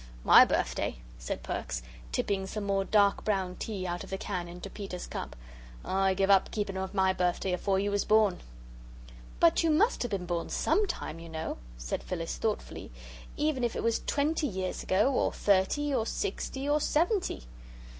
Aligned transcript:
"My 0.23 0.45
birthday?" 0.45 0.95
said 1.19 1.43
Perks, 1.43 1.83
tipping 2.11 2.47
some 2.47 2.63
more 2.63 2.83
dark 2.83 3.23
brown 3.23 3.55
tea 3.57 3.85
out 3.85 4.03
of 4.03 4.09
the 4.09 4.17
can 4.17 4.47
into 4.47 4.67
Peter's 4.67 5.05
cup. 5.05 5.35
"I 5.85 6.15
give 6.15 6.31
up 6.31 6.49
keeping 6.49 6.75
of 6.75 6.95
my 6.95 7.13
birthday 7.13 7.53
afore 7.53 7.77
you 7.77 7.91
was 7.91 8.03
born." 8.03 8.39
"But 9.39 9.61
you 9.61 9.69
must 9.69 10.01
have 10.01 10.09
been 10.09 10.25
born 10.25 10.49
SOMETIME, 10.49 11.19
you 11.19 11.29
know," 11.29 11.59
said 11.77 12.01
Phyllis, 12.01 12.37
thoughtfully, 12.37 12.89
"even 13.37 13.63
if 13.63 13.75
it 13.75 13.83
was 13.83 14.01
twenty 14.07 14.47
years 14.47 14.81
ago 14.81 15.13
or 15.13 15.31
thirty 15.31 15.93
or 15.93 16.07
sixty 16.07 16.67
or 16.67 16.81
seventy." 16.81 17.43